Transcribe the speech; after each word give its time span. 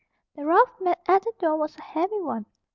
The 0.35 0.45
rough 0.47 0.81
mat 0.81 0.99
at 1.07 1.21
the 1.25 1.33
door 1.37 1.57
was 1.57 1.77
a 1.77 1.81
heavy 1.83 2.21
one. 2.21 2.47